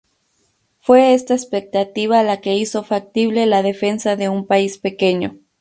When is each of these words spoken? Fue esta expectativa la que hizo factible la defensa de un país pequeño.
Fue 0.79 1.13
esta 1.13 1.35
expectativa 1.35 2.23
la 2.23 2.41
que 2.41 2.55
hizo 2.55 2.81
factible 2.83 3.45
la 3.45 3.61
defensa 3.61 4.15
de 4.15 4.29
un 4.29 4.47
país 4.47 4.79
pequeño. 4.79 5.37